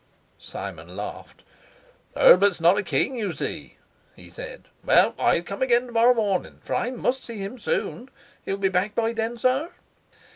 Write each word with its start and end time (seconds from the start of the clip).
Simon 0.39 0.97
laughed. 0.97 1.43
"Herbert's 2.17 2.59
not 2.59 2.75
a 2.75 2.81
king, 2.81 3.15
you 3.17 3.33
see," 3.33 3.77
he 4.15 4.31
said. 4.31 4.63
"Well, 4.83 5.13
I'll 5.19 5.43
come 5.43 5.61
again 5.61 5.85
to 5.85 5.91
morrow 5.91 6.15
morning, 6.15 6.57
for 6.63 6.73
I 6.73 6.89
must 6.89 7.23
see 7.23 7.37
him 7.37 7.59
soon. 7.59 8.09
He'll 8.43 8.57
be 8.57 8.67
back 8.69 8.95
by 8.95 9.13
then, 9.13 9.37
sir?" 9.37 9.69